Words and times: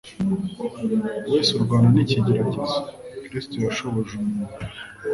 wese 1.31 1.49
urwana 1.57 1.87
n’ikigeragezo. 1.95 2.61
Kristo 3.27 3.55
yashoboje 3.65 4.11
umuntu 4.23 4.53